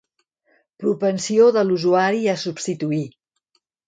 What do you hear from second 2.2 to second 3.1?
a substituir.